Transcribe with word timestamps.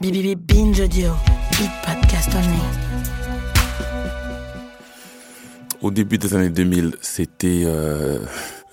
BBB 0.00 0.34
Binge 0.34 0.80
Audio. 0.80 1.12
Big 1.52 1.70
Podcast 1.84 2.28
Only. 2.34 2.58
Au 5.82 5.92
début 5.92 6.18
des 6.18 6.34
années 6.34 6.50
2000, 6.50 6.96
c'était... 7.00 7.62
Euh, 7.64 8.18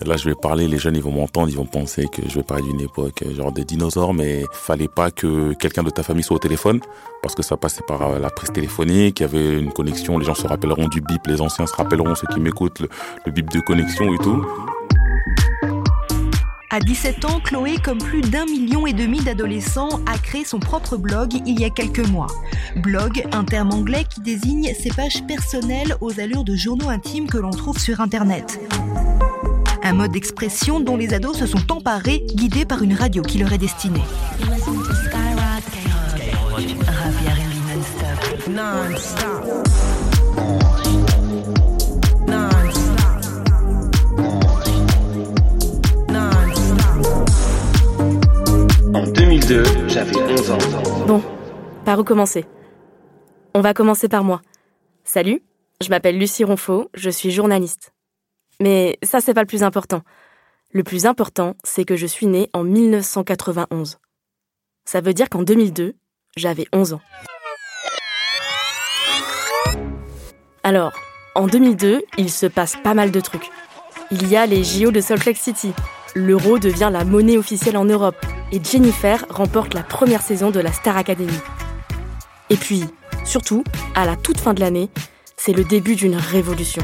là, 0.04 0.18
je 0.18 0.28
vais 0.28 0.34
parler, 0.34 0.68
les 0.68 0.80
jeunes, 0.80 0.96
ils 0.96 1.04
vont 1.04 1.12
m'entendre, 1.12 1.50
ils 1.50 1.56
vont 1.56 1.68
penser 1.68 2.08
que 2.12 2.24
je 2.28 2.36
vais 2.36 2.44
parler 2.44 2.64
d'une 2.64 2.82
époque 2.82 3.22
euh, 3.22 3.36
genre 3.36 3.52
des 3.52 3.66
dinosaures, 3.66 4.16
mais 4.16 4.46
fallait 4.52 4.88
pas 4.88 5.12
que 5.12 5.54
quelqu'un 5.54 5.84
de 5.84 5.92
ta 5.92 6.02
famille 6.02 6.24
soit 6.24 6.38
au 6.38 6.40
téléphone, 6.40 6.80
parce 7.22 7.36
que 7.36 7.44
ça 7.44 7.56
passait 7.56 7.84
par 7.88 8.02
euh, 8.02 8.18
la 8.18 8.32
presse 8.32 8.52
téléphonique, 8.52 9.20
il 9.20 9.24
y 9.24 9.26
avait 9.26 9.60
une 9.60 9.72
connexion, 9.72 10.18
les 10.18 10.26
gens 10.26 10.34
se 10.34 10.48
rappelleront 10.48 10.88
du 10.88 11.02
bip, 11.02 11.28
les 11.28 11.40
anciens 11.40 11.68
se 11.68 11.76
rappelleront, 11.76 12.16
ceux 12.16 12.28
qui 12.34 12.40
m'écoutent, 12.40 12.82
le 13.26 13.32
bip 13.32 13.48
de 13.52 13.60
connexion 13.60 14.12
et 14.12 14.18
tout. 14.18 14.44
À 16.74 16.80
17 16.80 17.26
ans, 17.26 17.42
Chloé, 17.44 17.76
comme 17.84 17.98
plus 17.98 18.22
d'un 18.22 18.46
million 18.46 18.88
et 18.88 18.94
demi 18.94 19.20
d'adolescents, 19.20 20.00
a 20.06 20.18
créé 20.18 20.46
son 20.46 20.58
propre 20.60 20.96
blog 20.96 21.34
il 21.46 21.60
y 21.60 21.66
a 21.66 21.70
quelques 21.70 22.08
mois. 22.08 22.28
Blog, 22.78 23.28
un 23.34 23.44
terme 23.44 23.74
anglais 23.74 24.06
qui 24.10 24.22
désigne 24.22 24.74
ses 24.74 24.90
pages 24.90 25.22
personnelles 25.28 25.98
aux 26.00 26.18
allures 26.22 26.46
de 26.46 26.56
journaux 26.56 26.88
intimes 26.88 27.28
que 27.28 27.38
l'on 27.38 27.50
trouve 27.50 27.78
sur 27.78 28.00
Internet. 28.00 28.58
Un 29.84 29.92
mode 29.92 30.14
d'expression 30.14 30.80
dont 30.80 30.96
les 30.96 31.14
ados 31.14 31.40
se 31.40 31.46
sont 31.46 31.70
emparés, 31.74 32.26
guidés 32.36 32.64
par 32.64 32.84
une 32.84 32.94
radio 32.94 33.22
qui 33.22 33.40
leur 33.40 33.52
est 33.52 33.58
destinée. 33.58 34.04
En 38.48 40.01
2002, 49.52 49.88
j'avais 49.90 50.16
11 50.16 50.52
ans. 50.52 50.58
Bon, 51.08 51.22
par 51.84 52.00
où 52.00 52.06
commencer 52.06 52.46
On 53.54 53.60
va 53.60 53.74
commencer 53.74 54.08
par 54.08 54.24
moi. 54.24 54.42
Salut, 55.04 55.42
je 55.84 55.90
m'appelle 55.90 56.18
Lucie 56.18 56.46
Ronfaux, 56.46 56.90
je 56.94 57.10
suis 57.10 57.32
journaliste. 57.32 57.92
Mais 58.62 58.98
ça, 59.04 59.20
c'est 59.20 59.34
pas 59.34 59.42
le 59.42 59.48
plus 59.48 59.64
important. 59.64 60.04
Le 60.72 60.84
plus 60.84 61.06
important, 61.06 61.56
c'est 61.66 61.84
que 61.84 61.98
je 61.98 62.06
suis 62.06 62.28
née 62.28 62.50
en 62.54 62.64
1991. 62.64 63.98
Ça 64.86 65.02
veut 65.02 65.14
dire 65.14 65.28
qu'en 65.28 65.44
2002, 65.44 65.96
j'avais 66.38 66.68
11 66.72 66.94
ans. 66.94 67.02
Alors, 70.64 70.94
en 71.36 71.48
2002, 71.48 72.04
il 72.18 72.30
se 72.30 72.46
passe 72.46 72.78
pas 72.82 72.94
mal 72.94 73.12
de 73.12 73.20
trucs. 73.20 73.50
Il 74.12 74.30
y 74.30 74.38
a 74.38 74.46
les 74.46 74.64
JO 74.64 74.92
de 74.92 75.02
Salt 75.02 75.26
Lake 75.26 75.38
City. 75.38 75.74
L'euro 76.16 76.58
devient 76.58 76.90
la 76.92 77.04
monnaie 77.04 77.38
officielle 77.38 77.76
en 77.76 77.86
Europe. 77.86 78.26
Et 78.54 78.62
Jennifer 78.62 79.26
remporte 79.30 79.74
la 79.74 79.84
première 79.84 80.22
saison 80.22 80.52
de 80.52 80.60
la 80.60 80.74
Star 80.74 80.98
Academy. 80.98 81.40
Et 82.50 82.58
puis, 82.58 82.84
surtout, 83.24 83.64
à 83.96 84.06
la 84.06 84.18
toute 84.18 84.42
fin 84.42 84.54
de 84.54 84.60
l'année, 84.60 84.90
c'est 85.38 85.54
le 85.54 85.64
début 85.64 85.96
d'une 85.96 86.18
révolution. 86.18 86.84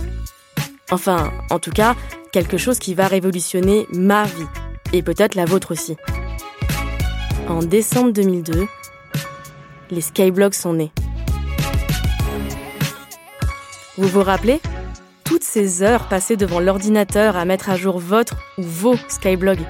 Enfin, 0.92 1.32
en 1.50 1.60
tout 1.60 1.72
cas, 1.72 1.96
quelque 2.32 2.58
chose 2.58 2.80
qui 2.80 2.94
va 2.94 3.08
révolutionner 3.08 3.86
ma 3.92 4.24
vie. 4.24 4.48
Et 4.94 5.04
peut-être 5.04 5.36
la 5.36 5.44
vôtre 5.44 5.74
aussi. 5.74 5.98
En 7.50 7.60
décembre 7.60 8.12
2002, 8.12 8.66
les 9.92 10.02
Skyblogs 10.02 10.54
sont 10.54 10.74
nés. 10.74 10.92
Vous 13.98 14.08
vous 14.08 14.24
rappelez? 14.24 14.62
Toutes 15.26 15.44
ces 15.44 15.84
heures 15.84 16.08
passées 16.08 16.38
devant 16.38 16.62
l'ordinateur 16.62 17.36
à 17.36 17.44
mettre 17.44 17.70
à 17.70 17.76
jour 17.76 18.00
votre 18.00 18.38
ou 18.58 18.64
vos 18.64 18.96
Skyblogs. 19.10 19.66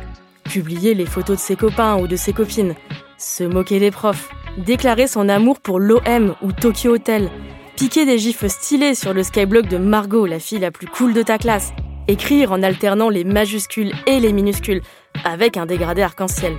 Publier 0.50 0.94
les 0.94 1.06
photos 1.06 1.38
de 1.38 1.42
ses 1.42 1.56
copains 1.56 1.98
ou 1.98 2.08
de 2.08 2.16
ses 2.16 2.32
copines. 2.32 2.76
Se 3.18 3.44
moquer 3.44 3.80
des 3.80 3.92
profs. 3.92 4.30
Déclarer 4.58 5.08
son 5.08 5.28
amour 5.30 5.60
pour 5.60 5.80
l'OM 5.80 6.36
ou 6.42 6.52
Tokyo 6.52 6.94
Hotel. 6.94 7.30
Piquer 7.76 8.06
des 8.06 8.18
gifs 8.18 8.48
stylés 8.48 8.96
sur 8.96 9.14
le 9.14 9.24
Skyblog 9.24 9.68
de 9.68 9.78
Margot, 9.78 10.26
la 10.26 10.40
fille 10.40 10.60
la 10.60 10.72
plus 10.72 10.88
cool 10.88 11.14
de 11.14 11.22
ta 11.22 11.38
classe. 11.38 11.74
Écrire 12.08 12.54
en 12.54 12.64
alternant 12.64 13.10
les 13.10 13.24
majuscules 13.26 13.92
et 14.08 14.20
les 14.20 14.32
minuscules, 14.32 14.82
avec 15.26 15.58
un 15.58 15.66
dégradé 15.66 16.02
arc-en-ciel. 16.02 16.56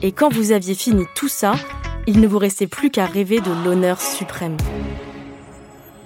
Et 0.00 0.12
quand 0.12 0.32
vous 0.32 0.52
aviez 0.52 0.74
fini 0.74 1.04
tout 1.14 1.28
ça, 1.28 1.54
il 2.06 2.20
ne 2.20 2.28
vous 2.28 2.38
restait 2.38 2.68
plus 2.68 2.90
qu'à 2.90 3.04
rêver 3.04 3.40
de 3.40 3.50
l'honneur 3.64 4.00
suprême. 4.00 4.56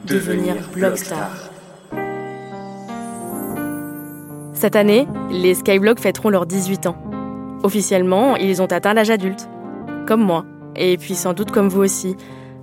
Devenir 0.07 0.57
blogstar. 0.73 1.52
Cette 4.63 4.77
année, 4.77 5.09
les 5.29 5.55
Skyblogs 5.55 5.99
fêteront 5.99 6.29
leurs 6.29 6.47
18 6.47 6.87
ans. 6.87 6.97
Officiellement, 7.65 8.37
ils 8.37 8.63
ont 8.63 8.67
atteint 8.67 8.95
l'âge 8.95 9.11
adulte. 9.11 9.49
Comme 10.07 10.23
moi, 10.23 10.45
et 10.77 10.97
puis 10.99 11.17
sans 11.17 11.33
doute 11.33 11.51
comme 11.51 11.69
vous 11.69 11.81
aussi. 11.81 12.15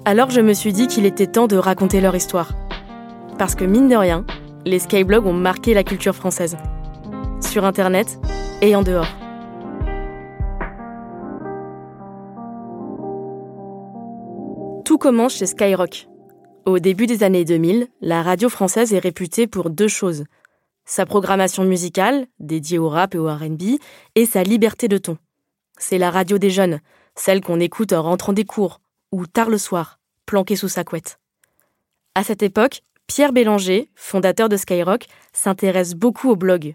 Alors 0.06 0.30
je 0.30 0.40
me 0.40 0.54
suis 0.54 0.72
dit 0.72 0.88
qu'il 0.88 1.06
était 1.06 1.28
temps 1.28 1.48
de 1.48 1.58
raconter 1.58 2.00
leur 2.00 2.16
histoire. 2.16 2.54
Parce 3.38 3.54
que 3.54 3.66
mine 3.66 3.90
de 3.90 3.98
rien, 3.98 4.24
les 4.66 4.80
Skyblogs 4.80 5.26
ont 5.28 5.34
marqué 5.34 5.74
la 5.74 5.84
culture 5.84 6.16
française. 6.16 6.56
Sur 7.42 7.66
Internet 7.66 8.18
et 8.62 8.78
en 8.78 8.82
dehors. 8.82 9.10
Tout 14.86 14.98
commence 14.98 15.36
chez 15.36 15.48
Skyrock. 15.48 16.08
Au 16.66 16.80
début 16.80 17.08
des 17.08 17.24
années 17.24 17.44
2000, 17.44 17.88
la 18.00 18.24
radio 18.24 18.48
française 18.48 18.94
est 18.94 19.00
réputée 19.00 19.48
pour 19.48 19.70
deux 19.70 19.90
choses. 19.90 20.24
Sa 20.90 21.06
programmation 21.06 21.66
musicale, 21.66 22.26
dédiée 22.40 22.80
au 22.80 22.90
rap 22.90 23.14
et 23.14 23.20
au 23.20 23.28
RB, 23.28 23.78
et 24.16 24.26
sa 24.26 24.42
liberté 24.42 24.88
de 24.88 24.98
ton. 24.98 25.20
C'est 25.78 26.00
la 26.00 26.10
radio 26.10 26.40
des 26.40 26.50
jeunes, 26.50 26.80
celle 27.14 27.42
qu'on 27.42 27.60
écoute 27.60 27.94
en 27.94 28.02
rentrant 28.02 28.34
des 28.34 28.44
cours, 28.44 28.82
ou 29.12 29.28
tard 29.28 29.52
le 29.52 29.60
soir, 29.60 30.00
planqué 30.26 30.56
sous 30.56 30.68
sa 30.68 30.84
couette. 30.84 31.20
À 32.16 32.24
cette 32.24 32.42
époque, 32.42 32.82
Pierre 33.06 33.34
Bélanger, 33.34 33.92
fondateur 33.94 34.50
de 34.50 34.58
Skyrock, 34.58 35.06
s'intéresse 35.32 35.94
beaucoup 35.94 36.32
au 36.32 36.36
blog. 36.36 36.74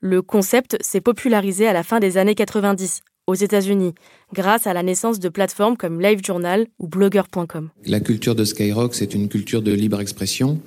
Le 0.00 0.22
concept 0.22 0.78
s'est 0.80 1.02
popularisé 1.02 1.68
à 1.68 1.74
la 1.74 1.82
fin 1.82 2.00
des 2.00 2.16
années 2.16 2.34
90, 2.34 3.02
aux 3.26 3.34
États-Unis, 3.34 3.94
grâce 4.32 4.66
à 4.66 4.72
la 4.72 4.82
naissance 4.82 5.18
de 5.18 5.28
plateformes 5.28 5.76
comme 5.76 6.00
LiveJournal 6.00 6.68
ou 6.78 6.88
Blogger.com. 6.88 7.68
La 7.84 8.00
culture 8.00 8.34
de 8.34 8.46
Skyrock, 8.46 8.94
c'est 8.94 9.12
une 9.12 9.28
culture 9.28 9.60
de 9.60 9.72
libre 9.72 10.00
expression. 10.00 10.58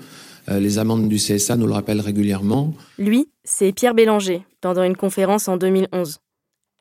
Euh, 0.50 0.60
les 0.60 0.78
amendes 0.78 1.10
du 1.10 1.18
CSA 1.18 1.56
nous 1.56 1.68
le 1.68 1.74
rappellent 1.74 2.02
régulièrement. 2.02 2.74
Lui, 2.98 3.30
c'est 3.44 3.72
Pierre 3.72 3.94
Bélanger, 3.94 4.46
pendant 4.62 4.84
une 4.84 4.96
conférence 4.96 5.48
en 5.48 5.58
2011. 5.58 6.20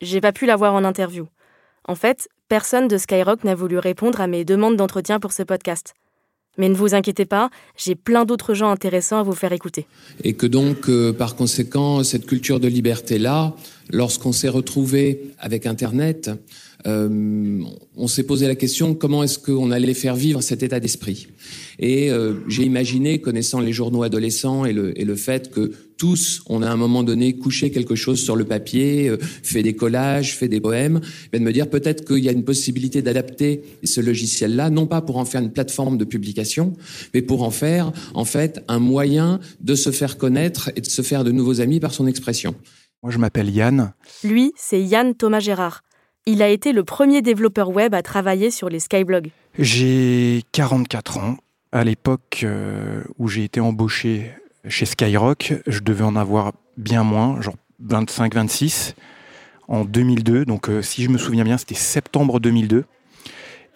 J'ai 0.01 0.21
pas 0.21 0.33
pu 0.33 0.47
l'avoir 0.47 0.75
en 0.75 0.85
interview. 0.85 1.27
En 1.87 1.95
fait, 1.95 2.29
personne 2.49 2.89
de 2.89 2.99
Skyrock 2.99 3.45
n'a 3.45 3.55
voulu 3.55 3.79
répondre 3.79 4.21
à 4.21 4.27
mes 4.27 4.45
demandes 4.45 4.77
d'entretien 4.77 5.21
pour 5.21 5.33
ce 5.33 5.43
podcast. 5.43 5.95
Mais 6.57 6.69
ne 6.69 6.75
vous 6.75 6.95
inquiétez 6.95 7.25
pas, 7.25 7.51
j'ai 7.77 7.97
plein 7.97 8.25
d'autres 8.25 8.55
gens 8.55 8.71
intéressants 8.71 9.19
à 9.19 9.23
vous 9.23 9.33
faire 9.33 9.53
écouter. 9.53 9.87
Et 10.23 10.35
que 10.35 10.47
donc, 10.47 10.89
euh, 10.89 11.13
par 11.13 11.35
conséquent, 11.35 12.05
cette 12.05 12.27
culture 12.27 12.61
de 12.61 12.69
liberté-là, 12.69 13.55
lorsqu'on 13.91 14.33
s'est 14.33 14.49
retrouvé 14.49 15.33
avec 15.41 15.67
Internet, 15.67 16.31
euh, 16.87 17.63
on 17.97 18.09
s'est 18.09 18.25
posé 18.25 18.47
la 18.47 18.55
question 18.55 18.95
comment 18.95 19.23
est-ce 19.23 19.39
qu'on 19.39 19.71
allait 19.71 19.95
faire 19.95 20.17
vivre 20.17 20.43
cet 20.43 20.63
état 20.63 20.81
d'esprit? 20.81 21.29
Et 21.79 22.11
euh, 22.11 22.35
j'ai 22.47 22.65
imaginé, 22.65 23.21
connaissant 23.21 23.61
les 23.61 23.73
journaux 23.73 24.03
adolescents 24.03 24.65
et 24.65 24.73
le, 24.73 24.99
et 25.01 25.05
le 25.05 25.17
fait 25.17 25.51
que 25.51 25.73
tous, 25.97 26.43
on 26.47 26.63
a 26.63 26.69
à 26.69 26.73
un 26.73 26.77
moment 26.77 27.03
donné 27.03 27.37
couché 27.37 27.71
quelque 27.71 27.95
chose 27.95 28.21
sur 28.21 28.37
le 28.37 28.45
papier, 28.45 29.09
euh, 29.09 29.17
fait 29.19 29.63
des 29.63 29.75
collages, 29.75 30.37
fait 30.37 30.49
des 30.49 30.61
poèmes, 30.61 31.01
ben 31.33 31.41
de 31.41 31.45
me 31.45 31.53
dire 31.53 31.71
peut-être 31.71 32.05
qu'il 32.05 32.23
y 32.23 32.29
a 32.29 32.33
une 32.33 32.45
possibilité 32.45 33.01
d'adapter 33.01 33.63
ce 33.83 34.01
logiciel-là, 34.01 34.71
non 34.71 34.87
pas 34.87 35.01
pour 35.01 35.17
en 35.17 35.25
faire 35.25 35.41
une 35.41 35.53
plateforme 35.53 35.97
de 35.97 36.05
publication, 36.05 36.75
mais 37.15 37.23
pour 37.23 37.43
en 37.43 37.51
faire 37.51 37.93
en 38.13 38.25
fait 38.25 38.63
un 38.69 38.79
moyen 38.79 39.41
de 39.61 39.75
se 39.75 39.91
faire 39.91 40.19
connaître 40.19 40.71
et 40.77 40.81
de 40.81 40.87
se 40.87 41.03
faire 41.03 41.25
de 41.25 41.31
nouveaux 41.31 41.61
amis 41.61 41.81
par 41.81 41.95
son 41.95 42.07
expression. 42.07 42.55
Moi, 43.03 43.11
je 43.11 43.19
m'appelle 43.19 43.51
Yann. 43.51 43.93
Lui, 44.25 44.53
c'est 44.57 44.83
Yann 44.83 45.15
Thomas 45.15 45.41
Gérard. 45.41 45.83
Il 46.27 46.43
a 46.43 46.49
été 46.49 46.73
le 46.73 46.85
premier 46.85 47.21
développeur 47.21 47.69
web 47.69 47.95
à 47.95 48.01
travailler 48.01 48.51
sur 48.51 48.71
les 48.71 48.81
Skyblogs. 48.81 49.29
J'ai 49.59 50.43
44 50.53 51.19
ans. 51.19 51.37
À 51.71 51.85
l'époque 51.85 52.41
euh, 52.45 53.03
où 53.19 53.29
j'ai 53.29 53.45
été 53.45 53.61
embauché 53.61 54.33
chez 54.67 54.87
Skyrock, 54.87 55.53
je 55.67 55.81
devais 55.81 56.05
en 56.05 56.17
avoir 56.17 56.53
bien 56.79 57.03
moins, 57.03 57.43
genre 57.43 57.57
25-26. 57.87 58.95
en 59.69 59.85
2002. 59.85 60.47
Donc, 60.47 60.71
si 60.81 61.03
je 61.03 61.11
me 61.11 61.19
souviens 61.19 61.45
bien, 61.45 61.59
c'était 61.59 61.75
septembre 61.75 62.41
2002. 62.41 62.87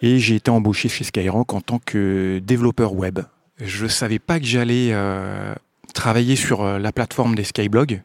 Et 0.01 0.17
j'ai 0.17 0.35
été 0.35 0.49
embauché 0.49 0.89
chez 0.89 1.03
Skyrock 1.03 1.53
en 1.53 1.61
tant 1.61 1.77
que 1.77 2.39
développeur 2.39 2.93
web. 2.93 3.19
Je 3.59 3.83
ne 3.83 3.89
savais 3.89 4.17
pas 4.17 4.39
que 4.39 4.45
j'allais 4.45 4.95
travailler 5.93 6.35
sur 6.35 6.63
la 6.63 6.91
plateforme 6.91 7.35
des 7.35 7.43
Skyblogs. 7.43 8.01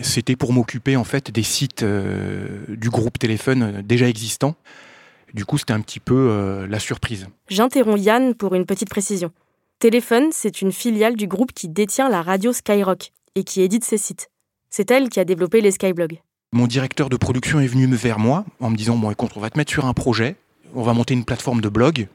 C'était 0.00 0.36
pour 0.36 0.52
m'occuper 0.52 0.96
en 0.96 1.04
fait 1.04 1.30
des 1.30 1.42
sites 1.42 1.84
du 1.84 2.90
groupe 2.90 3.18
téléphone 3.18 3.82
déjà 3.84 4.08
existants. 4.08 4.54
Du 5.34 5.44
coup, 5.44 5.58
c'était 5.58 5.72
un 5.72 5.80
petit 5.80 6.00
peu 6.00 6.66
la 6.68 6.78
surprise. 6.78 7.26
J'interromps 7.48 8.00
Yann 8.00 8.34
pour 8.34 8.54
une 8.54 8.66
petite 8.66 8.88
précision. 8.88 9.32
Téléphone, 9.80 10.28
c'est 10.30 10.60
une 10.60 10.72
filiale 10.72 11.16
du 11.16 11.26
groupe 11.26 11.52
qui 11.52 11.68
détient 11.68 12.10
la 12.10 12.20
radio 12.20 12.52
Skyrock 12.52 13.12
et 13.34 13.44
qui 13.44 13.62
édite 13.62 13.84
ses 13.84 13.96
sites. 13.96 14.30
C'est 14.68 14.90
elle 14.90 15.08
qui 15.08 15.20
a 15.20 15.24
développé 15.24 15.62
les 15.62 15.70
Skyblogs. 15.70 16.20
Mon 16.52 16.66
directeur 16.66 17.08
de 17.08 17.16
production 17.16 17.60
est 17.60 17.66
venu 17.66 17.86
vers 17.94 18.18
moi 18.18 18.44
en 18.60 18.70
me 18.70 18.76
disant 18.76 18.96
Bon, 18.96 19.10
écoute, 19.10 19.30
on 19.36 19.40
va 19.40 19.50
te 19.50 19.56
mettre 19.56 19.72
sur 19.72 19.86
un 19.86 19.94
projet, 19.94 20.36
on 20.74 20.82
va 20.82 20.92
monter 20.92 21.14
une 21.14 21.24
plateforme 21.24 21.60
de 21.60 21.68
blog, 21.68 22.08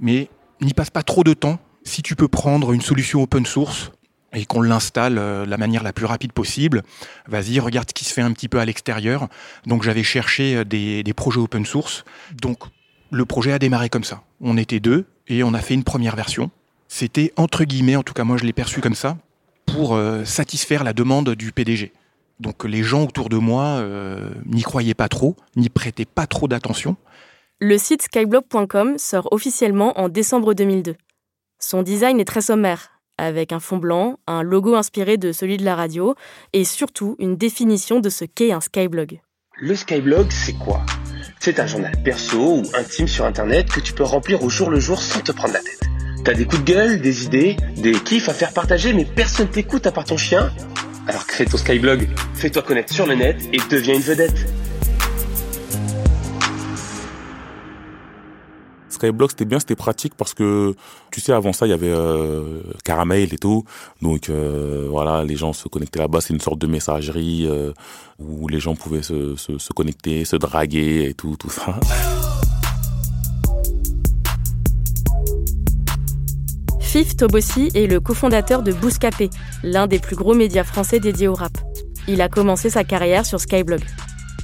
mais 0.00 0.28
n'y 0.60 0.74
passe 0.74 0.90
pas 0.90 1.02
trop 1.02 1.22
de 1.22 1.32
temps. 1.32 1.58
Si 1.84 2.02
tu 2.02 2.16
peux 2.16 2.26
prendre 2.26 2.72
une 2.72 2.80
solution 2.80 3.22
open 3.22 3.46
source 3.46 3.92
et 4.36 4.44
qu'on 4.44 4.60
l'installe 4.60 5.18
euh, 5.18 5.44
de 5.46 5.50
la 5.50 5.56
manière 5.56 5.82
la 5.82 5.92
plus 5.92 6.04
rapide 6.04 6.32
possible, 6.32 6.82
vas-y, 7.26 7.58
regarde 7.58 7.88
ce 7.88 7.94
qui 7.94 8.04
se 8.04 8.12
fait 8.12 8.20
un 8.20 8.32
petit 8.32 8.48
peu 8.48 8.60
à 8.60 8.64
l'extérieur. 8.64 9.28
Donc 9.66 9.82
j'avais 9.82 10.02
cherché 10.02 10.56
euh, 10.56 10.64
des, 10.64 11.14
projets 11.14 11.40
open 11.40 11.64
source. 11.64 12.04
Donc 12.34 12.58
le 13.10 13.24
projet 13.24 13.52
a 13.52 13.58
démarré 13.58 13.88
comme 13.88 14.04
ça. 14.04 14.22
On 14.40 14.58
était 14.58 14.78
deux, 14.78 15.06
et 15.26 15.42
on 15.42 15.54
a 15.54 15.60
fait 15.60 15.74
une 15.74 15.84
première 15.84 16.14
version. 16.14 16.50
C'était 16.86 17.32
entre 17.36 17.64
guillemets, 17.64 17.96
en 17.96 18.02
tout 18.02 18.12
cas 18.12 18.24
moi 18.24 18.36
je 18.36 18.44
l'ai 18.44 18.52
perçu 18.52 18.80
comme 18.80 18.94
ça, 18.94 19.16
pour 19.64 19.94
euh, 19.94 20.24
satisfaire 20.24 20.84
la 20.84 20.92
demande 20.92 21.30
du 21.30 21.50
PDG. 21.50 21.92
Donc 22.38 22.64
les 22.64 22.82
gens 22.82 23.04
autour 23.04 23.30
de 23.30 23.38
moi 23.38 23.82
n'y 24.44 24.60
croyaient 24.60 24.92
pas 24.92 25.08
trop, 25.08 25.36
n'y 25.56 25.70
prêtaient 25.70 26.04
pas 26.04 26.26
trop 26.26 26.48
d'attention. 26.48 26.96
Le 27.60 27.78
site 27.78 28.02
skyblog.com 28.02 28.98
sort 28.98 29.28
officiellement 29.32 29.98
en 29.98 30.10
décembre 30.10 30.52
2002. 30.52 30.96
Son 31.58 31.82
design 31.82 32.20
est 32.20 32.26
très 32.26 32.42
sommaire, 32.42 32.95
avec 33.18 33.52
un 33.52 33.60
fond 33.60 33.78
blanc, 33.78 34.18
un 34.26 34.42
logo 34.42 34.74
inspiré 34.74 35.16
de 35.16 35.32
celui 35.32 35.56
de 35.56 35.64
la 35.64 35.74
radio, 35.74 36.14
et 36.52 36.64
surtout 36.64 37.16
une 37.18 37.36
définition 37.36 38.00
de 38.00 38.08
ce 38.08 38.24
qu'est 38.24 38.52
un 38.52 38.60
skyblog. 38.60 39.20
Le 39.58 39.74
skyblog, 39.74 40.30
c'est 40.30 40.58
quoi? 40.58 40.84
C'est 41.40 41.60
un 41.60 41.66
journal 41.66 41.92
perso 42.04 42.58
ou 42.58 42.62
intime 42.74 43.08
sur 43.08 43.24
Internet 43.24 43.68
que 43.70 43.80
tu 43.80 43.92
peux 43.92 44.02
remplir 44.02 44.42
au 44.42 44.48
jour 44.48 44.70
le 44.70 44.80
jour 44.80 45.00
sans 45.00 45.20
te 45.20 45.32
prendre 45.32 45.54
la 45.54 45.60
tête. 45.60 45.80
T'as 46.24 46.34
des 46.34 46.44
coups 46.44 46.64
de 46.64 46.72
gueule, 46.72 47.00
des 47.00 47.24
idées, 47.24 47.56
des 47.76 47.92
kiffs 47.92 48.28
à 48.28 48.34
faire 48.34 48.52
partager, 48.52 48.92
mais 48.92 49.04
personne 49.04 49.48
t'écoute 49.48 49.86
à 49.86 49.92
part 49.92 50.04
ton 50.04 50.16
chien? 50.16 50.52
Alors 51.06 51.24
crée 51.26 51.46
ton 51.46 51.56
Skyblog, 51.56 52.08
fais-toi 52.34 52.62
connaître 52.62 52.92
sur 52.92 53.06
le 53.06 53.14
net 53.14 53.36
et 53.52 53.58
deviens 53.70 53.94
une 53.94 54.00
vedette. 54.00 54.46
Skyblog 58.96 59.30
c'était 59.30 59.44
bien, 59.44 59.58
c'était 59.58 59.76
pratique 59.76 60.14
parce 60.16 60.34
que 60.34 60.74
tu 61.12 61.20
sais 61.20 61.32
avant 61.32 61.52
ça 61.52 61.66
il 61.66 61.70
y 61.70 61.72
avait 61.72 61.90
euh, 61.90 62.62
Caramel 62.84 63.32
et 63.32 63.38
tout, 63.38 63.64
donc 64.02 64.28
euh, 64.28 64.86
voilà 64.90 65.24
les 65.24 65.36
gens 65.36 65.52
se 65.52 65.68
connectaient 65.68 66.00
là-bas, 66.00 66.20
c'est 66.20 66.34
une 66.34 66.40
sorte 66.40 66.58
de 66.58 66.66
messagerie 66.66 67.46
euh, 67.46 67.72
où 68.18 68.48
les 68.48 68.60
gens 68.60 68.74
pouvaient 68.74 69.02
se, 69.02 69.36
se, 69.36 69.58
se, 69.58 69.72
connecter, 69.72 70.24
se 70.24 70.36
draguer 70.36 71.06
et 71.08 71.14
tout 71.14 71.36
tout 71.38 71.50
ça. 71.50 71.78
Fif 76.80 77.16
Tobossi 77.16 77.70
est 77.74 77.86
le 77.86 78.00
cofondateur 78.00 78.62
de 78.62 78.72
Bouscapé, 78.72 79.28
l'un 79.62 79.86
des 79.86 79.98
plus 79.98 80.16
gros 80.16 80.34
médias 80.34 80.64
français 80.64 80.98
dédiés 80.98 81.28
au 81.28 81.34
rap. 81.34 81.58
Il 82.08 82.22
a 82.22 82.28
commencé 82.28 82.70
sa 82.70 82.84
carrière 82.84 83.26
sur 83.26 83.40
Skyblog. 83.40 83.82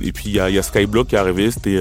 Et 0.03 0.13
puis 0.13 0.25
il 0.27 0.33
y 0.35 0.41
a, 0.41 0.51
y 0.51 0.59
a 0.59 0.63
Skyblog 0.63 1.07
qui 1.07 1.15
est 1.15 1.19
arrivé, 1.19 1.51
c'était 1.51 1.79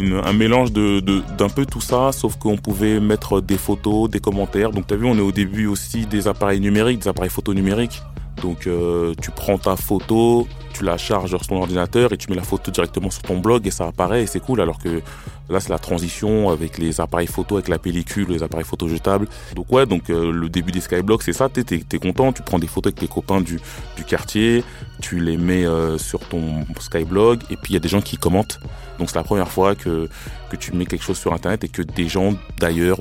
un 0.00 0.32
mélange 0.32 0.72
de, 0.72 1.00
d'un 1.36 1.48
peu 1.48 1.66
tout 1.66 1.80
ça, 1.80 2.12
sauf 2.12 2.36
qu'on 2.36 2.56
pouvait 2.56 3.00
mettre 3.00 3.40
des 3.40 3.58
photos, 3.58 4.08
des 4.10 4.20
commentaires. 4.20 4.70
Donc 4.70 4.86
tu 4.86 4.94
as 4.94 4.96
vu, 4.96 5.06
on 5.06 5.16
est 5.16 5.22
au 5.22 5.32
début 5.32 5.66
aussi 5.66 6.06
des 6.06 6.28
appareils 6.28 6.60
numériques, 6.60 7.00
des 7.00 7.08
appareils 7.08 7.30
photo 7.30 7.54
numériques. 7.54 8.02
Donc 8.42 8.66
euh, 8.66 9.14
tu 9.20 9.30
prends 9.30 9.58
ta 9.58 9.76
photo, 9.76 10.46
tu 10.72 10.84
la 10.84 10.96
charges 10.96 11.30
sur 11.30 11.46
ton 11.46 11.56
ordinateur 11.56 12.12
et 12.12 12.16
tu 12.16 12.30
mets 12.30 12.36
la 12.36 12.42
photo 12.42 12.70
directement 12.70 13.10
sur 13.10 13.22
ton 13.22 13.38
blog 13.38 13.66
et 13.66 13.70
ça 13.70 13.86
apparaît 13.86 14.22
et 14.22 14.26
c'est 14.26 14.40
cool 14.40 14.60
alors 14.60 14.78
que 14.78 15.02
là 15.48 15.60
c'est 15.60 15.70
la 15.70 15.78
transition 15.78 16.50
avec 16.50 16.78
les 16.78 17.00
appareils 17.00 17.26
photo, 17.26 17.56
avec 17.56 17.68
la 17.68 17.78
pellicule, 17.78 18.28
les 18.28 18.42
appareils 18.42 18.66
photo 18.66 18.88
jetables. 18.88 19.28
Donc 19.54 19.70
ouais, 19.72 19.86
donc 19.86 20.10
euh, 20.10 20.32
le 20.32 20.48
début 20.48 20.72
des 20.72 20.80
skyblogs 20.80 21.22
c'est 21.22 21.32
ça, 21.32 21.48
t'es 21.48 21.64
es, 21.70 21.98
content, 21.98 22.32
tu 22.32 22.42
prends 22.42 22.58
des 22.58 22.66
photos 22.66 22.92
avec 22.92 23.00
tes 23.00 23.08
copains 23.08 23.40
du, 23.40 23.60
quartier, 24.06 24.64
tu 25.00 25.20
les 25.20 25.36
mets 25.36 25.64
euh, 25.64 25.98
sur 25.98 26.20
ton 26.20 26.64
skyblog 26.80 27.40
et 27.50 27.56
puis 27.56 27.70
il 27.70 27.74
y 27.74 27.76
a 27.76 27.80
des 27.80 27.88
gens 27.88 28.00
qui 28.00 28.16
commentent. 28.16 28.58
Donc 29.00 29.08
c'est 29.08 29.16
la 29.16 29.24
première 29.24 29.50
fois 29.50 29.74
que, 29.74 30.10
tu 30.58 30.72
mets 30.72 30.84
quelque 30.84 31.02
chose 31.02 31.18
sur 31.18 31.32
internet 31.32 31.64
et 31.64 31.68
que 31.68 31.80
des 31.80 32.06
gens 32.06 32.34
d'ailleurs, 32.58 32.98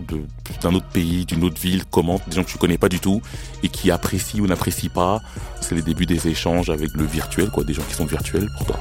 d'un 0.62 0.74
autre 0.74 0.86
pays, 0.86 1.26
d'une 1.26 1.44
autre 1.44 1.60
ville 1.60 1.84
commentent, 1.84 2.22
des 2.30 2.38
gens 2.38 2.44
que 2.44 2.50
tu 2.50 2.58
connais 2.58 2.78
pas 2.78 2.88
du 2.88 3.02
tout 3.02 3.22
et 3.64 3.68
qui 3.68 3.92
apprécient 3.92 4.42
ou 4.42 4.48
n'apprécient 4.48 4.92
pas. 4.94 5.20
C'est 5.60 5.76
les 5.76 5.82
débuts 5.82 6.06
des 6.06 6.30
échanges 6.30 6.70
avec 6.70 6.94
le 6.94 7.04
virtuel, 7.04 7.50
des 7.64 7.74
gens 7.74 7.84
qui 7.84 7.96
sont 7.96 8.06
virtuels 8.06 8.50
pour 8.52 8.66
toi. 8.66 8.80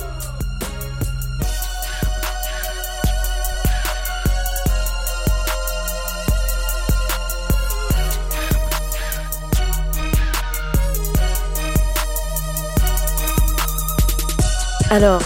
Alors, 14.90 15.20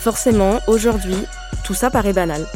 forcément, 0.00 0.60
aujourd'hui, 0.68 1.16
tout 1.64 1.74
ça 1.74 1.90
paraît 1.90 2.12
banal. 2.12 2.46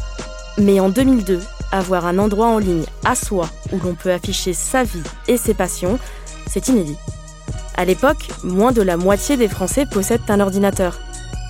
Mais 0.59 0.79
en 0.79 0.91
2002, 0.91 1.41
avoir 1.73 2.07
un 2.07 2.19
endroit 2.19 2.47
en 2.47 2.59
ligne 2.59 2.85
à 3.05 3.17
soi 3.17 3.49
où 3.73 3.79
l'on 3.79 3.95
peut 3.95 4.13
afficher 4.13 4.53
sa 4.53 4.85
vie 4.85 5.03
et 5.27 5.37
ses 5.37 5.55
passions, 5.55 5.99
c'est 6.47 6.69
inédit. 6.69 6.99
À 7.75 7.85
l'époque, 7.87 8.29
moins 8.45 8.71
de 8.71 8.83
la 8.83 8.97
moitié 8.97 9.37
des 9.37 9.49
Français 9.49 9.87
possèdent 9.87 10.21
un 10.29 10.41
ordinateur. 10.41 10.99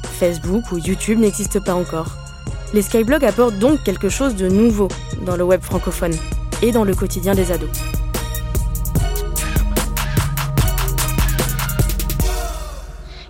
Facebook 0.04 0.70
ou 0.70 0.78
YouTube 0.78 1.18
n'existent 1.18 1.60
pas 1.60 1.74
encore. 1.74 2.16
Les 2.72 2.82
skyblogs 2.82 3.24
apportent 3.24 3.58
donc 3.58 3.82
quelque 3.82 4.08
chose 4.08 4.36
de 4.36 4.48
nouveau 4.48 4.88
dans 5.26 5.36
le 5.36 5.42
web 5.42 5.60
francophone 5.62 6.14
et 6.62 6.70
dans 6.70 6.84
le 6.84 6.94
quotidien 6.94 7.34
des 7.34 7.50
ados. 7.50 7.70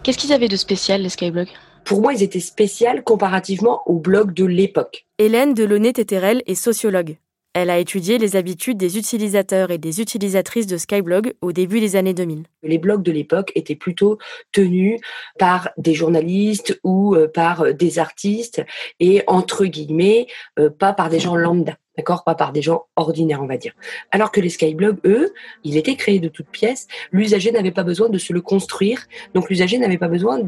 Qu'est-ce 0.02 0.18
qu'ils 0.18 0.32
avaient 0.32 0.48
de 0.48 0.56
spécial, 0.56 1.02
les 1.02 1.08
skyblogs? 1.08 1.48
Pour 1.84 2.02
moi, 2.02 2.12
ils 2.12 2.22
étaient 2.22 2.40
spéciaux 2.40 2.88
comparativement 3.04 3.82
aux 3.86 3.98
blogs 3.98 4.34
de 4.34 4.44
l'époque. 4.44 5.06
Hélène 5.18 5.54
Delaunay-Téterel 5.54 6.42
est 6.46 6.54
sociologue. 6.54 7.16
Elle 7.54 7.68
a 7.68 7.78
étudié 7.78 8.16
les 8.16 8.36
habitudes 8.36 8.78
des 8.78 8.96
utilisateurs 8.96 9.70
et 9.70 9.76
des 9.76 10.00
utilisatrices 10.00 10.66
de 10.66 10.78
Skyblog 10.78 11.34
au 11.42 11.52
début 11.52 11.80
des 11.80 11.96
années 11.96 12.14
2000. 12.14 12.44
Les 12.62 12.78
blogs 12.78 13.02
de 13.02 13.12
l'époque 13.12 13.52
étaient 13.54 13.76
plutôt 13.76 14.18
tenus 14.52 14.98
par 15.38 15.68
des 15.76 15.92
journalistes 15.92 16.80
ou 16.82 17.14
euh, 17.14 17.28
par 17.28 17.62
euh, 17.62 17.72
des 17.74 17.98
artistes 17.98 18.62
et 19.00 19.22
entre 19.26 19.66
guillemets 19.66 20.28
euh, 20.58 20.70
pas 20.70 20.94
par 20.94 21.10
des 21.10 21.20
gens 21.20 21.36
lambda 21.36 21.76
d'accord? 21.98 22.24
Pas 22.24 22.34
par 22.34 22.52
des 22.52 22.62
gens 22.62 22.86
ordinaires, 22.96 23.42
on 23.42 23.46
va 23.46 23.58
dire. 23.58 23.74
Alors 24.12 24.32
que 24.32 24.40
les 24.40 24.48
skyblogs, 24.48 24.98
eux, 25.04 25.34
il 25.62 25.76
était 25.76 25.94
créé 25.94 26.20
de 26.20 26.28
toutes 26.28 26.48
pièces. 26.48 26.88
L'usager 27.10 27.52
n'avait 27.52 27.70
pas 27.70 27.82
besoin 27.82 28.08
de 28.08 28.16
se 28.16 28.32
le 28.32 28.40
construire. 28.40 29.06
Donc 29.34 29.50
l'usager 29.50 29.76
n'avait 29.76 29.98
pas 29.98 30.08
besoin 30.08 30.40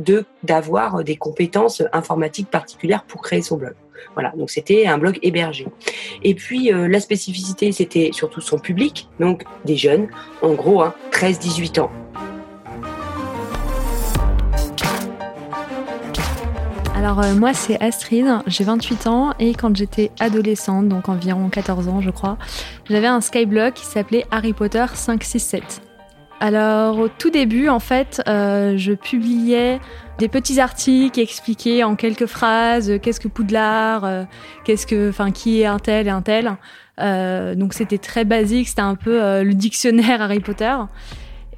d'avoir 0.42 1.04
des 1.04 1.16
compétences 1.16 1.82
informatiques 1.92 2.50
particulières 2.50 3.04
pour 3.04 3.20
créer 3.20 3.42
son 3.42 3.58
blog. 3.58 3.74
Voilà, 4.14 4.32
donc 4.36 4.50
c'était 4.50 4.86
un 4.86 4.98
blog 4.98 5.18
hébergé. 5.22 5.66
Et 6.22 6.34
puis 6.34 6.72
euh, 6.72 6.88
la 6.88 7.00
spécificité, 7.00 7.72
c'était 7.72 8.10
surtout 8.12 8.40
son 8.40 8.58
public, 8.58 9.08
donc 9.20 9.44
des 9.64 9.76
jeunes, 9.76 10.08
en 10.42 10.54
gros, 10.54 10.82
hein, 10.82 10.94
13-18 11.12 11.80
ans. 11.80 11.90
Alors 17.04 17.20
euh, 17.20 17.34
moi 17.34 17.52
c'est 17.52 17.78
Astrid, 17.82 18.26
j'ai 18.46 18.64
28 18.64 19.06
ans 19.08 19.34
et 19.38 19.52
quand 19.52 19.76
j'étais 19.76 20.10
adolescente, 20.20 20.88
donc 20.88 21.10
environ 21.10 21.50
14 21.50 21.88
ans 21.88 22.00
je 22.00 22.08
crois, 22.08 22.38
j'avais 22.88 23.08
un 23.08 23.20
skyblock 23.20 23.74
qui 23.74 23.84
s'appelait 23.84 24.24
Harry 24.30 24.54
Potter 24.54 24.86
567. 24.90 25.82
Alors 26.40 26.98
au 26.98 27.08
tout 27.08 27.28
début 27.28 27.68
en 27.68 27.78
fait 27.78 28.22
euh, 28.26 28.78
je 28.78 28.92
publiais 28.92 29.80
des 30.18 30.28
petits 30.28 30.60
articles 30.60 31.18
expliquaient 31.18 31.82
en 31.82 31.96
quelques 31.96 32.26
phrases 32.26 32.90
euh, 32.90 32.98
qu'est-ce 32.98 33.20
que 33.20 33.28
Poudlard, 33.28 34.26
qu'est-ce 34.64 34.86
que, 34.86 35.08
enfin 35.08 35.30
qui 35.30 35.60
est 35.60 35.66
un 35.66 35.78
tel 35.78 36.06
et 36.06 36.10
un 36.10 36.22
tel. 36.22 36.56
donc 36.98 37.74
c'était 37.74 37.98
très 37.98 38.24
basique, 38.24 38.68
c'était 38.68 38.80
un 38.82 38.94
peu 38.94 39.42
le 39.42 39.54
dictionnaire 39.54 40.22
Harry 40.22 40.40
Potter. 40.40 40.74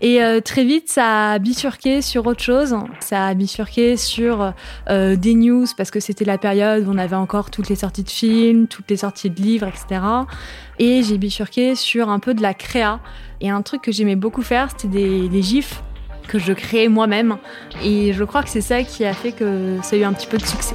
Et 0.00 0.22
euh, 0.22 0.40
très 0.40 0.64
vite, 0.64 0.88
ça 0.88 1.32
a 1.32 1.38
bifurqué 1.38 2.02
sur 2.02 2.26
autre 2.26 2.42
chose. 2.42 2.76
Ça 3.00 3.26
a 3.26 3.34
bifurqué 3.34 3.96
sur 3.96 4.52
euh, 4.90 5.16
des 5.16 5.34
news 5.34 5.66
parce 5.76 5.90
que 5.90 6.00
c'était 6.00 6.24
la 6.24 6.38
période 6.38 6.86
où 6.86 6.90
on 6.90 6.98
avait 6.98 7.16
encore 7.16 7.50
toutes 7.50 7.68
les 7.68 7.76
sorties 7.76 8.02
de 8.02 8.10
films, 8.10 8.66
toutes 8.66 8.90
les 8.90 8.98
sorties 8.98 9.30
de 9.30 9.40
livres, 9.40 9.68
etc. 9.68 10.02
Et 10.78 11.02
j'ai 11.02 11.16
bifurqué 11.16 11.74
sur 11.74 12.10
un 12.10 12.18
peu 12.18 12.34
de 12.34 12.42
la 12.42 12.52
créa. 12.52 13.00
Et 13.40 13.50
un 13.50 13.62
truc 13.62 13.82
que 13.82 13.92
j'aimais 13.92 14.16
beaucoup 14.16 14.42
faire, 14.42 14.70
c'était 14.70 14.88
des, 14.88 15.28
des 15.28 15.42
gifs 15.42 15.82
que 16.26 16.38
je 16.38 16.52
créais 16.52 16.88
moi-même. 16.88 17.38
Et 17.82 18.12
je 18.12 18.24
crois 18.24 18.42
que 18.42 18.48
c'est 18.48 18.60
ça 18.60 18.82
qui 18.82 19.04
a 19.04 19.14
fait 19.14 19.32
que 19.32 19.78
ça 19.82 19.96
a 19.96 19.98
eu 19.98 20.04
un 20.04 20.12
petit 20.12 20.26
peu 20.26 20.38
de 20.38 20.46
succès. 20.46 20.74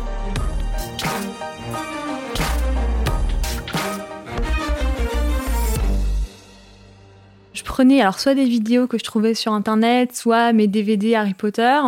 Je 7.53 7.63
prenais 7.63 8.01
alors 8.01 8.19
soit 8.19 8.33
des 8.33 8.45
vidéos 8.45 8.87
que 8.87 8.97
je 8.97 9.03
trouvais 9.03 9.33
sur 9.33 9.53
internet, 9.53 10.15
soit 10.15 10.51
mes 10.53 10.67
DVD 10.67 11.15
Harry 11.15 11.33
Potter. 11.33 11.79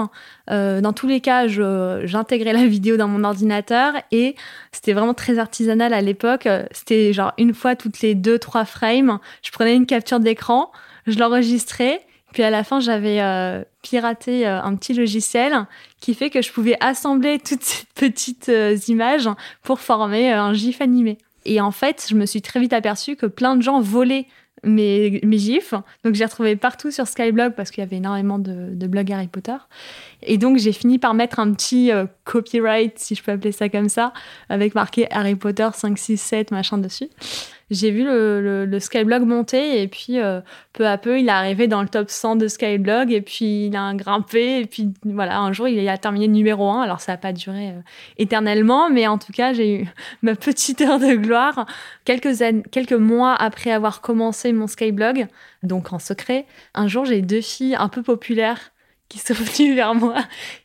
Euh, 0.50 0.82
dans 0.82 0.93
tous 0.93 1.08
les 1.08 1.20
cas, 1.20 1.48
j'intégrais 1.48 2.53
la 2.53 2.65
vidéo 2.65 2.98
dans 2.98 3.08
mon 3.08 3.24
ordinateur 3.24 3.93
et 4.12 4.36
c'était 4.72 4.93
vraiment 4.93 5.13
très 5.13 5.39
artisanal 5.39 5.93
à 5.93 6.01
l'époque. 6.01 6.48
C'était 6.72 7.13
genre 7.13 7.34
une 7.38 7.53
fois 7.53 7.75
toutes 7.75 8.01
les 8.01 8.13
deux 8.13 8.39
trois 8.39 8.65
frames, 8.65 9.20
je 9.41 9.51
prenais 9.51 9.75
une 9.75 9.86
capture 9.86 10.20
d'écran, 10.20 10.72
je 11.08 11.17
l'enregistrais 11.17 12.01
puis 12.34 12.44
à 12.44 12.50
la 12.50 12.63
fin, 12.63 12.80
j'avais 12.80 13.22
euh, 13.22 13.63
piraté 13.84 14.48
euh, 14.48 14.62
un 14.62 14.75
petit 14.75 14.94
logiciel 14.94 15.66
qui 16.02 16.16
fait 16.16 16.32
que 16.32 16.42
je 16.42 16.52
pouvais 16.52 16.75
assembler 16.82 17.40
toutes 17.48 17.63
ces 17.63 17.86
petites 17.96 18.50
euh, 18.50 18.75
images 18.88 19.30
pour 19.62 19.80
former 19.80 20.32
un 20.34 20.52
GIF 20.54 20.82
animé. 20.82 21.20
Et 21.46 21.62
en 21.62 21.72
fait, 21.72 22.08
je 22.10 22.16
me 22.16 22.25
suis 22.25 22.42
très 22.42 22.60
vite 22.60 22.74
aperçue 22.74 23.16
que 23.16 23.28
plein 23.28 23.56
de 23.56 23.62
gens 23.62 23.80
volaient 23.80 24.25
mes, 24.63 25.20
mes 25.24 25.38
gifs. 25.38 25.74
Donc 26.06 26.16
j'ai 26.16 26.24
retrouvé 26.24 26.56
partout 26.56 26.90
sur 26.90 27.06
Skyblog 27.06 27.54
parce 27.54 27.70
qu'il 27.70 27.84
y 27.84 27.86
avait 27.86 27.98
énormément 27.98 28.40
de, 28.40 28.70
de 28.74 28.88
blogs 28.88 29.12
Harry 29.12 29.28
Potter. 29.28 29.58
Et 30.22 30.38
donc 30.38 30.58
j'ai 30.58 30.72
fini 30.72 31.00
par 31.00 31.13
mettre 31.13 31.40
un 31.40 31.52
petit 31.54 31.92
copyright, 32.24 32.98
si 32.98 33.13
je 33.13 33.22
peux 33.22 33.34
appeler 33.34 33.52
ça 33.52 33.68
comme 33.68 33.90
ça, 33.90 34.13
avec 34.48 34.74
marqué 34.74 35.12
Harry 35.12 35.36
Potter 35.36 35.68
5, 35.74 36.00
6, 36.00 36.18
7, 36.18 36.52
machin 36.52 36.78
dessus 36.78 37.10
j'ai 37.74 37.92
vu 37.92 38.03
le, 38.03 38.65
le, 38.65 38.80
Skyblog 38.80 39.25
monter 39.25 39.82
et 39.82 39.88
puis 39.88 40.20
euh, 40.20 40.42
peu 40.74 40.88
à 40.88 40.98
peu 40.98 41.20
il 41.20 41.27
est 41.27 41.32
arrivé 41.32 41.68
dans 41.68 41.82
le 41.82 41.88
top 41.88 42.10
100 42.10 42.36
de 42.36 42.48
Skyblog 42.48 43.12
et 43.12 43.22
puis 43.22 43.68
il 43.68 43.75
a 43.75 43.94
grimpé 43.94 44.60
et 44.60 44.65
puis 44.65 44.94
voilà 45.03 45.39
un 45.39 45.51
jour 45.51 45.68
il 45.68 45.88
a 45.88 45.98
terminé 45.98 46.27
numéro 46.27 46.70
1 46.70 46.82
alors 46.82 47.01
ça 47.01 47.13
n'a 47.13 47.18
pas 47.18 47.34
duré 47.34 47.70
euh, 47.70 47.82
éternellement 48.18 48.89
mais 48.89 49.08
en 49.08 49.18
tout 49.18 49.32
cas 49.34 49.53
j'ai 49.53 49.82
eu 49.82 49.88
ma 50.22 50.36
petite 50.36 50.82
heure 50.82 51.00
de 51.00 51.15
gloire. 51.15 51.65
Quelques 52.06 52.94
mois 52.94 53.34
après 53.34 53.72
avoir 53.72 54.01
commencé 54.01 54.53
mon 54.53 54.68
Skyblog 54.68 55.27
donc 55.63 55.94
en 55.94 56.00
secret 56.00 56.46
un 56.74 56.88
jour 56.88 57.06
j'ai 57.06 57.22
deux 57.22 57.42
filles 57.42 57.75
un 57.75 57.89
peu 57.89 58.03
populaires 58.03 58.72
qui 59.10 59.20
sont 59.20 59.34
venues 59.34 59.75
vers 59.75 59.96
moi 59.96 60.15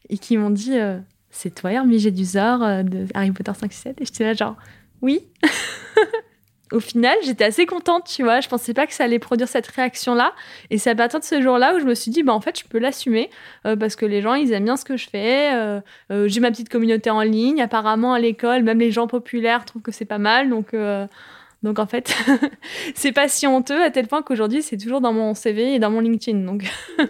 et 0.09 0.19
qui 0.19 0.37
m'ont 0.37 0.51
dit 0.51 0.79
euh, 0.79 0.99
c'est 1.31 1.55
toi 1.55 1.73
Hermie 1.73 1.99
Gédusor 1.99 2.85
de 2.85 3.07
Harry 3.15 3.31
Potter 3.31 3.53
5 3.59 3.73
7 3.73 4.01
et 4.01 4.05
j'étais 4.05 4.25
là 4.25 4.35
genre 4.35 4.57
oui 5.01 5.23
au 6.73 6.81
final, 6.81 7.17
j'étais 7.25 7.45
assez 7.45 7.67
contente, 7.67 8.05
tu 8.05 8.23
vois. 8.23 8.41
Je 8.41 8.49
pensais 8.49 8.75
pas 8.75 8.87
que 8.87 8.93
ça 8.93 9.05
allait 9.05 9.19
produire 9.19 9.49
cette 9.49 9.67
réaction-là. 9.67 10.33
Et 10.71 10.79
c'est 10.79 10.91
à 10.91 10.95
partir 10.95 11.21
de 11.21 11.25
ce 11.25 11.41
jour-là 11.41 11.75
où 11.75 11.81
je 11.81 11.85
me 11.85 11.95
suis 11.95 12.11
dit, 12.11 12.23
bah, 12.23 12.35
en 12.35 12.41
fait, 12.41 12.59
je 12.59 12.65
peux 12.65 12.79
l'assumer 12.79 13.31
euh, 13.67 13.77
parce 13.77 13.97
que 13.97 14.05
les 14.07 14.21
gens, 14.21 14.35
ils 14.35 14.53
aiment 14.53 14.65
bien 14.65 14.77
ce 14.77 14.85
que 14.85 14.97
je 14.97 15.09
fais. 15.09 15.55
Euh, 15.55 15.81
euh, 16.11 16.29
j'ai 16.29 16.41
ma 16.41 16.51
petite 16.51 16.69
communauté 16.69 17.11
en 17.11 17.23
ligne. 17.23 17.63
Apparemment, 17.63 18.13
à 18.13 18.21
l'école, 18.21 18.63
même 18.63 18.79
les 18.79 18.91
gens 18.91 19.07
populaires 19.07 19.65
trouvent 19.65 19.83
que 19.83 19.93
c'est 19.93 20.05
pas 20.05 20.19
mal. 20.19 20.51
Donc, 20.51 20.75
donc 21.63 21.79
en 21.79 21.87
fait, 21.87 22.15
c'est 22.95 23.13
pas 23.13 23.29
si 23.29 23.47
honteux 23.47 23.83
à 23.83 23.91
tel 23.91 24.07
point 24.07 24.23
qu'aujourd'hui, 24.23 24.63
c'est 24.63 24.77
toujours 24.77 25.01
dans 25.01 25.13
mon 25.13 25.35
CV 25.35 25.75
et 25.75 25.79
dans 25.79 25.91
mon 25.91 26.01
LinkedIn. 26.01 26.41
Donc. 26.41 26.65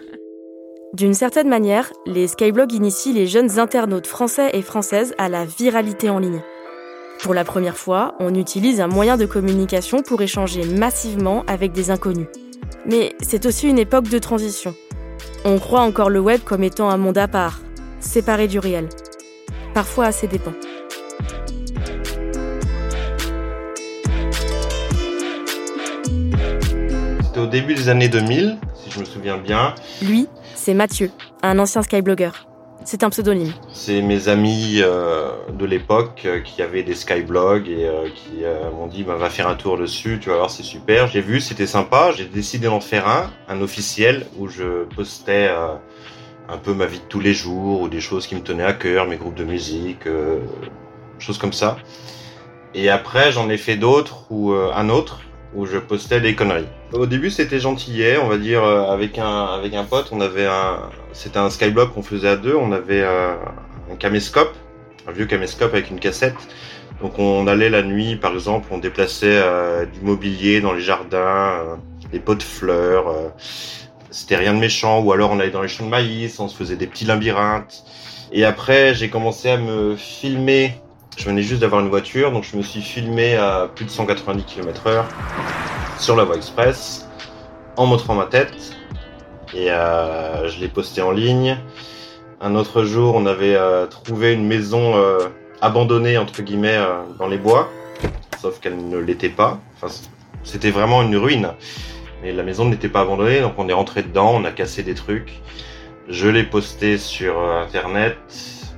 D'une 0.93 1.13
certaine 1.13 1.49
manière, 1.49 1.91
les 2.07 2.27
Skyblogs 2.27 2.73
initient 2.73 3.13
les 3.13 3.27
jeunes 3.27 3.59
internautes 3.59 4.07
français 4.07 4.49
et 4.53 4.63
françaises 4.63 5.13
à 5.19 5.29
la 5.29 5.45
viralité 5.45 6.09
en 6.09 6.17
ligne. 6.17 6.41
Pour 7.21 7.33
la 7.33 7.43
première 7.43 7.75
fois, 7.75 8.15
on 8.19 8.33
utilise 8.33 8.79
un 8.79 8.87
moyen 8.87 9.17
de 9.17 9.25
communication 9.25 10.01
pour 10.01 10.21
échanger 10.21 10.63
massivement 10.63 11.43
avec 11.47 11.73
des 11.73 11.91
inconnus. 11.91 12.27
Mais 12.85 13.13
c'est 13.19 13.45
aussi 13.45 13.67
une 13.67 13.77
époque 13.77 14.07
de 14.07 14.19
transition. 14.19 14.73
On 15.43 15.59
croit 15.59 15.81
encore 15.81 16.09
le 16.09 16.21
web 16.21 16.39
comme 16.45 16.63
étant 16.63 16.89
un 16.89 16.95
monde 16.95 17.17
à 17.17 17.27
part, 17.27 17.59
séparé 17.99 18.47
du 18.47 18.57
réel. 18.57 18.87
Parfois 19.73 20.05
à 20.05 20.11
ses 20.13 20.27
dépens. 20.27 20.53
C'était 27.25 27.39
au 27.39 27.47
début 27.47 27.75
des 27.75 27.89
années 27.89 28.09
2000, 28.09 28.57
si 28.81 28.91
je 28.91 28.99
me 28.99 29.05
souviens 29.05 29.37
bien. 29.37 29.75
Lui, 30.01 30.27
c'est 30.55 30.73
Mathieu, 30.73 31.11
un 31.43 31.59
ancien 31.59 31.81
skyblogger. 31.81 32.31
C'est 32.85 33.03
un 33.03 33.09
pseudonyme. 33.09 33.51
C'est 33.73 34.01
mes 34.01 34.29
amis 34.29 34.79
euh, 34.81 35.31
de 35.51 35.65
l'époque 35.65 36.23
euh, 36.25 36.39
qui 36.39 36.61
avaient 36.61 36.83
des 36.83 36.95
skyblogs 36.95 37.67
et 37.67 37.85
euh, 37.85 38.07
qui 38.09 38.43
m'ont 38.75 38.87
dit 38.87 39.03
bah, 39.03 39.15
va 39.15 39.29
faire 39.29 39.47
un 39.47 39.55
tour 39.55 39.77
dessus, 39.77 40.17
tu 40.21 40.29
vas 40.29 40.37
voir, 40.37 40.49
c'est 40.49 40.63
super. 40.63 41.07
J'ai 41.07 41.21
vu, 41.21 41.41
c'était 41.41 41.67
sympa. 41.67 42.11
J'ai 42.15 42.25
décidé 42.25 42.67
d'en 42.67 42.79
faire 42.79 43.07
un, 43.07 43.31
un 43.47 43.61
officiel 43.61 44.25
où 44.37 44.47
je 44.47 44.85
postais 44.95 45.49
un 46.49 46.57
peu 46.57 46.73
ma 46.73 46.85
vie 46.85 46.99
de 46.99 47.03
tous 47.03 47.19
les 47.19 47.33
jours 47.33 47.81
ou 47.81 47.89
des 47.89 48.01
choses 48.01 48.27
qui 48.27 48.35
me 48.35 48.41
tenaient 48.41 48.63
à 48.63 48.73
cœur, 48.73 49.07
mes 49.07 49.17
groupes 49.17 49.35
de 49.35 49.43
musique, 49.43 50.07
choses 51.19 51.37
comme 51.37 51.53
ça. 51.53 51.77
Et 52.73 52.89
après, 52.89 53.31
j'en 53.31 53.49
ai 53.49 53.57
fait 53.57 53.75
d'autres 53.75 54.25
ou 54.31 54.53
un 54.53 54.89
autre 54.89 55.19
où 55.55 55.65
je 55.65 55.77
postais 55.77 56.21
des 56.21 56.35
conneries. 56.35 56.67
Au 56.93 57.05
début, 57.05 57.29
c'était 57.29 57.59
gentillet, 57.59 58.17
on 58.17 58.27
va 58.27 58.37
dire, 58.37 58.63
euh, 58.63 58.91
avec 58.91 59.17
un 59.17 59.45
avec 59.45 59.73
un 59.73 59.83
pote, 59.83 60.09
on 60.11 60.21
avait 60.21 60.45
un, 60.45 60.89
c'était 61.13 61.39
un 61.39 61.49
skyblock 61.49 61.93
qu'on 61.93 62.03
faisait 62.03 62.29
à 62.29 62.35
deux, 62.35 62.55
on 62.55 62.71
avait 62.71 63.01
euh, 63.01 63.33
un 63.91 63.95
caméscope, 63.95 64.55
un 65.07 65.11
vieux 65.11 65.25
caméscope 65.25 65.73
avec 65.73 65.89
une 65.89 65.99
cassette. 65.99 66.37
Donc 67.01 67.17
on 67.17 67.47
allait 67.47 67.69
la 67.69 67.81
nuit, 67.81 68.17
par 68.17 68.33
exemple, 68.33 68.67
on 68.71 68.77
déplaçait 68.77 69.39
euh, 69.41 69.85
du 69.85 70.01
mobilier 70.01 70.61
dans 70.61 70.73
les 70.73 70.81
jardins, 70.81 71.79
des 72.11 72.19
pots 72.19 72.35
de 72.35 72.43
fleurs. 72.43 73.05
c'était 74.11 74.35
rien 74.35 74.53
de 74.53 74.59
méchant. 74.59 75.01
Ou 75.01 75.13
alors 75.13 75.31
on 75.31 75.39
allait 75.39 75.51
dans 75.51 75.61
les 75.61 75.67
champs 75.67 75.85
de 75.85 75.89
maïs, 75.89 76.39
on 76.39 76.47
se 76.47 76.57
faisait 76.57 76.75
des 76.75 76.87
petits 76.87 77.05
labyrinthes. 77.05 77.83
Et 78.31 78.45
après, 78.45 78.93
j'ai 78.93 79.09
commencé 79.09 79.49
à 79.49 79.57
me 79.57 79.95
filmer 79.95 80.73
je 81.19 81.25
venais 81.25 81.41
juste 81.41 81.59
d'avoir 81.59 81.81
une 81.81 81.89
voiture, 81.89 82.31
donc 82.31 82.45
je 82.45 82.55
me 82.55 82.61
suis 82.61 82.81
filmé 82.81 83.35
à 83.35 83.69
plus 83.75 83.83
de 83.83 83.89
190 83.89 84.45
km/h 84.45 85.03
sur 85.99 86.15
la 86.15 86.23
voie 86.23 86.37
express 86.37 87.09
en 87.75 87.85
montrant 87.85 88.15
ma 88.15 88.23
tête 88.23 88.77
et 89.53 89.69
euh, 89.69 90.47
je 90.47 90.61
l'ai 90.61 90.69
posté 90.69 91.01
en 91.01 91.11
ligne. 91.11 91.57
Un 92.39 92.55
autre 92.55 92.85
jour, 92.85 93.15
on 93.15 93.25
avait 93.25 93.55
euh, 93.55 93.85
trouvé 93.85 94.31
une 94.33 94.47
maison 94.47 94.95
euh, 94.95 95.27
abandonnée 95.59 96.17
entre 96.17 96.41
guillemets 96.41 96.79
dans 97.17 97.27
les 97.27 97.37
bois, 97.37 97.69
sauf 98.41 98.61
qu'elle 98.61 98.77
ne 98.77 98.97
l'était 98.97 99.27
pas. 99.27 99.59
Enfin, 99.75 99.93
c'était 100.45 100.71
vraiment 100.71 101.01
une 101.01 101.17
ruine. 101.17 101.49
Mais 102.23 102.31
la 102.31 102.43
maison 102.43 102.63
n'était 102.63 102.87
pas 102.87 103.01
abandonnée, 103.01 103.41
donc 103.41 103.55
on 103.57 103.67
est 103.67 103.73
rentré 103.73 104.03
dedans, 104.03 104.31
on 104.35 104.45
a 104.45 104.51
cassé 104.51 104.83
des 104.83 104.93
trucs. 104.95 105.41
Je 106.07 106.29
l'ai 106.29 106.43
posté 106.43 106.97
sur 106.97 107.37
internet 107.41 108.17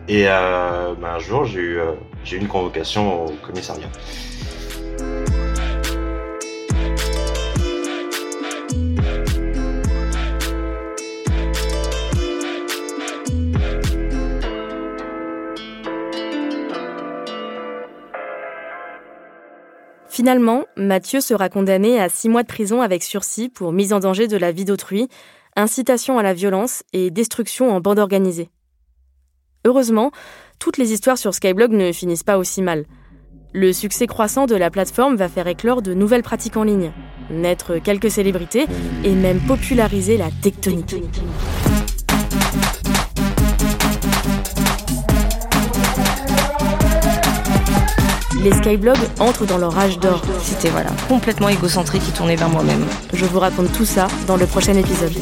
et 0.08 0.26
euh, 0.28 0.94
ben, 1.00 1.10
un 1.16 1.20
jour, 1.20 1.46
j'ai 1.46 1.60
eu, 1.60 1.80
euh, 1.80 1.94
eu 2.32 2.36
une 2.36 2.48
convocation 2.48 3.26
au 3.26 3.32
commissariat. 3.46 3.88
Finalement, 20.08 20.66
Mathieu 20.76 21.20
sera 21.20 21.50
condamné 21.50 22.00
à 22.00 22.08
six 22.08 22.30
mois 22.30 22.44
de 22.44 22.48
prison 22.48 22.82
avec 22.82 23.02
sursis 23.02 23.50
pour 23.50 23.72
mise 23.72 23.92
en 23.92 24.00
danger 24.00 24.28
de 24.28 24.38
la 24.38 24.52
vie 24.52 24.66
d'autrui, 24.66 25.08
incitation 25.56 26.20
à 26.20 26.24
la 26.24 26.34
violence 26.34 26.84
et 26.94 27.10
destruction 27.10 27.74
en 27.74 27.80
bande 27.80 27.98
organisée. 27.98 28.50
Heureusement, 29.64 30.12
toutes 30.58 30.78
les 30.78 30.92
histoires 30.92 31.20
sur 31.20 31.34
Skyblog 31.36 31.72
ne 31.72 31.92
finissent 31.92 32.24
pas 32.24 32.40
aussi 32.40 32.62
mal. 32.64 32.86
Le 33.54 33.74
succès 33.74 34.08
croissant 34.08 34.48
de 34.48 34.56
la 34.56 34.72
plateforme 34.72 35.16
va 35.16 35.30
faire 35.30 35.46
éclore 35.46 35.82
de 35.82 35.94
nouvelles 35.94 36.24
pratiques 36.24 36.58
en 36.58 36.64
ligne, 36.64 36.92
naître 37.30 37.78
quelques 37.78 38.10
célébrités 38.10 38.66
et 39.04 39.14
même 39.14 39.40
populariser 39.42 40.18
la 40.18 40.30
tectonique. 40.42 40.96
Les 48.44 48.52
Skyblogs 48.54 48.98
entrent 49.20 49.46
dans 49.46 49.60
leur 49.60 49.78
âge 49.78 50.00
d'or. 50.00 50.24
C'était 50.42 50.70
voilà, 50.70 50.90
complètement 51.08 51.50
égocentrique 51.50 52.04
qui 52.04 52.12
tournait 52.12 52.36
vers 52.36 52.50
moi-même. 52.50 52.84
Je 53.14 53.26
vous 53.26 53.40
raconte 53.40 53.72
tout 53.74 53.86
ça 53.86 54.08
dans 54.26 54.38
le 54.38 54.48
prochain 54.48 54.74
épisode. 54.74 55.14